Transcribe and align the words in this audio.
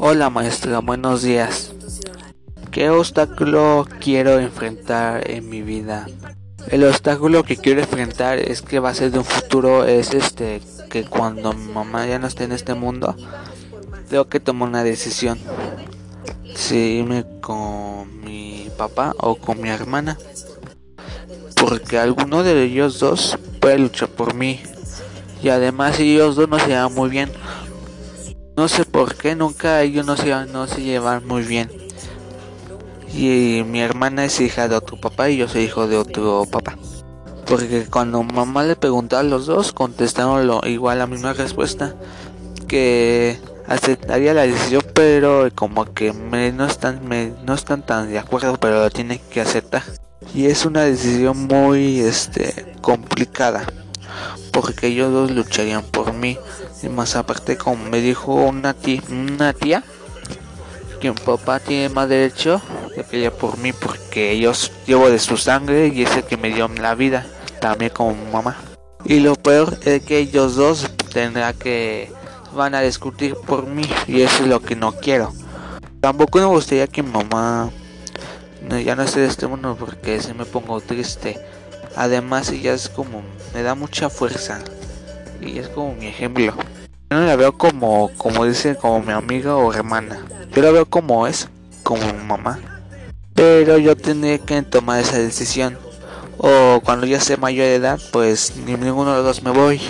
Hola 0.00 0.28
maestra, 0.28 0.80
buenos 0.80 1.22
días. 1.22 1.72
¿Qué 2.72 2.90
obstáculo 2.90 3.86
quiero 4.00 4.40
enfrentar 4.40 5.30
en 5.30 5.48
mi 5.48 5.62
vida? 5.62 6.06
El 6.68 6.82
obstáculo 6.82 7.44
que 7.44 7.56
quiero 7.56 7.80
enfrentar 7.80 8.40
es 8.40 8.60
que 8.60 8.80
va 8.80 8.88
a 8.88 8.94
ser 8.94 9.12
de 9.12 9.20
un 9.20 9.24
futuro 9.24 9.84
es 9.84 10.12
este 10.12 10.60
que 10.90 11.04
cuando 11.04 11.52
mi 11.52 11.72
mamá 11.72 12.06
ya 12.06 12.18
no 12.18 12.26
esté 12.26 12.42
en 12.42 12.52
este 12.52 12.74
mundo 12.74 13.14
tengo 14.08 14.28
que 14.28 14.40
tomar 14.40 14.68
una 14.68 14.82
decisión 14.82 15.38
si 16.56 16.98
irme 16.98 17.24
con 17.40 18.20
mi 18.20 18.68
papá 18.76 19.14
o 19.18 19.36
con 19.36 19.60
mi 19.60 19.68
hermana 19.68 20.18
porque 21.56 21.98
alguno 21.98 22.42
de 22.42 22.64
ellos 22.64 22.98
dos 22.98 23.38
puede 23.60 23.78
luchar 23.78 24.08
por 24.08 24.34
mí 24.34 24.60
y 25.42 25.50
además 25.50 26.00
ellos 26.00 26.34
dos 26.34 26.48
no 26.48 26.58
se 26.58 26.68
llevan 26.68 26.94
muy 26.94 27.10
bien 27.10 27.30
no 28.56 28.68
sé 28.68 28.84
por 28.84 29.16
qué 29.16 29.34
nunca 29.34 29.82
ellos 29.82 30.06
no 30.06 30.16
se, 30.16 30.30
no 30.46 30.66
se 30.66 30.82
llevan 30.82 31.26
muy 31.26 31.42
bien. 31.42 31.70
Y 33.12 33.62
mi 33.66 33.80
hermana 33.80 34.24
es 34.24 34.40
hija 34.40 34.68
de 34.68 34.76
otro 34.76 34.96
papá 34.96 35.30
y 35.30 35.36
yo 35.36 35.48
soy 35.48 35.64
hijo 35.64 35.86
de 35.86 35.96
otro 35.96 36.46
papá. 36.50 36.76
Porque 37.46 37.86
cuando 37.86 38.22
mamá 38.22 38.64
le 38.64 38.76
preguntaba 38.76 39.20
a 39.20 39.24
los 39.24 39.46
dos, 39.46 39.72
contestaron 39.72 40.46
lo, 40.46 40.60
igual 40.66 40.98
la 40.98 41.06
misma 41.06 41.32
respuesta. 41.32 41.94
Que 42.68 43.38
aceptaría 43.66 44.34
la 44.34 44.42
decisión, 44.42 44.82
pero 44.94 45.48
como 45.54 45.92
que 45.92 46.12
me, 46.12 46.52
no, 46.52 46.66
están, 46.66 47.06
me, 47.06 47.32
no 47.44 47.54
están 47.54 47.84
tan 47.84 48.10
de 48.10 48.18
acuerdo, 48.18 48.56
pero 48.58 48.82
lo 48.82 48.90
tienen 48.90 49.20
que 49.30 49.40
aceptar. 49.40 49.82
Y 50.34 50.46
es 50.46 50.64
una 50.64 50.82
decisión 50.82 51.46
muy 51.46 52.00
este, 52.00 52.74
complicada 52.80 53.64
porque 54.54 54.86
ellos 54.86 55.12
dos 55.12 55.30
lucharían 55.32 55.82
Y 56.24 56.88
más 56.88 57.16
aparte, 57.16 57.56
como 57.56 57.84
me 57.84 58.00
dijo 58.00 58.34
una 58.34 58.74
tía, 58.74 59.02
una 59.10 59.52
tía 59.52 59.84
que 61.00 61.10
mi 61.10 61.16
papá 61.16 61.60
tiene 61.60 61.88
más 61.90 62.08
derecho 62.08 62.62
de 62.96 63.04
pelear 63.04 63.32
por 63.32 63.58
mí 63.58 63.72
porque 63.72 64.32
ellos 64.32 64.72
llevo 64.86 65.10
de 65.10 65.18
su 65.18 65.36
sangre 65.36 65.88
y 65.88 66.02
es 66.02 66.16
el 66.16 66.24
que 66.24 66.36
me 66.36 66.48
dio 66.48 66.68
la 66.68 66.94
vida, 66.94 67.26
también 67.60 67.92
como 67.92 68.14
mamá. 68.32 68.56
Y 69.04 69.20
lo 69.20 69.34
peor 69.34 69.78
es 69.84 70.02
que 70.02 70.18
ellos 70.18 70.56
dos 70.56 70.90
tendrán 71.12 71.54
que 71.58 72.10
van 72.54 72.74
a 72.74 72.80
discutir 72.80 73.34
por 73.46 73.66
mí 73.66 73.84
y 74.06 74.22
eso 74.22 74.44
es 74.44 74.48
lo 74.48 74.60
que 74.60 74.76
no 74.76 74.92
quiero. 74.92 75.32
Tampoco 76.00 76.38
me 76.38 76.46
gustaría 76.46 76.86
que 76.86 77.02
mi 77.02 77.10
mamá 77.10 77.70
ya 78.84 78.96
no 78.96 79.02
esté 79.02 79.20
de 79.20 79.26
este 79.26 79.46
mundo 79.46 79.76
porque 79.78 80.20
se 80.20 80.32
me 80.32 80.44
pongo 80.44 80.80
triste. 80.80 81.38
Además 81.96 82.50
ella 82.50 82.72
es 82.72 82.88
como, 82.88 83.22
me 83.52 83.62
da 83.62 83.74
mucha 83.74 84.08
fuerza 84.08 84.60
y 85.40 85.58
es 85.58 85.68
como 85.68 85.94
mi 85.94 86.06
ejemplo. 86.06 86.54
Yo 87.10 87.18
no 87.18 87.26
la 87.26 87.36
veo 87.36 87.52
como, 87.52 88.10
como 88.16 88.44
dice, 88.44 88.76
como 88.76 89.00
mi 89.00 89.12
amiga 89.12 89.56
o 89.56 89.72
hermana. 89.72 90.24
Yo 90.54 90.62
la 90.62 90.70
veo 90.70 90.86
como 90.86 91.26
es, 91.26 91.48
como 91.82 92.02
mamá. 92.26 92.58
Pero 93.34 93.78
yo 93.78 93.96
tendré 93.96 94.38
que 94.38 94.62
tomar 94.62 95.00
esa 95.00 95.18
decisión. 95.18 95.78
O 96.38 96.80
cuando 96.84 97.06
ya 97.06 97.20
sea 97.20 97.36
mayor 97.36 97.66
de 97.66 97.74
edad, 97.76 98.00
pues 98.12 98.56
ni 98.56 98.74
ninguno 98.74 99.10
de 99.10 99.16
los 99.18 99.24
dos 99.24 99.42
me 99.42 99.50
voy. 99.50 99.80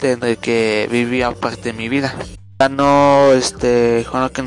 Tendré 0.00 0.36
que 0.36 0.88
vivir 0.90 1.24
aparte 1.24 1.72
de 1.72 1.72
mi 1.72 1.88
vida. 1.88 2.14
Para 2.56 2.74
no, 2.74 3.32
este, 3.32 4.06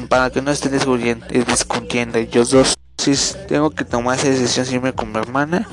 para 0.09 0.29
que 0.29 0.41
no 0.41 0.51
estén 0.51 0.73
discutiendo, 0.73 1.25
discutiendo 1.27 2.19
ellos 2.19 2.51
dos. 2.51 2.75
Si 2.97 3.13
tengo 3.47 3.71
que 3.71 3.85
tomar 3.85 4.17
esa 4.17 4.29
decisión 4.29 4.65
siempre 4.65 4.93
con 4.93 5.11
mi 5.11 5.17
hermana 5.17 5.67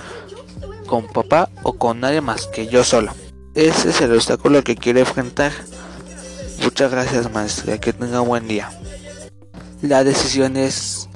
con 0.88 1.06
papá 1.06 1.50
o 1.62 1.74
con 1.74 2.00
nadie 2.00 2.20
más 2.20 2.48
que 2.48 2.66
yo 2.66 2.82
solo. 2.82 3.12
Ese 3.54 3.90
es 3.90 4.00
el 4.00 4.12
obstáculo 4.12 4.62
que 4.62 4.76
quiero 4.76 5.00
enfrentar. 5.00 5.52
Muchas 6.62 6.90
gracias 6.90 7.32
maestra, 7.32 7.78
que 7.78 7.92
tenga 7.92 8.20
buen 8.20 8.48
día. 8.48 8.70
La 9.82 10.04
decisión 10.04 10.56
es 10.56 11.08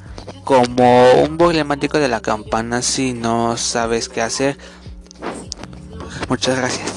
como 0.44 1.12
un 1.22 1.36
problemático 1.36 1.98
de 1.98 2.08
la 2.08 2.20
campana 2.20 2.82
si 2.82 3.12
no 3.12 3.56
sabes 3.56 4.08
qué 4.08 4.22
hacer. 4.22 4.56
Muchas 6.28 6.56
gracias. 6.56 6.91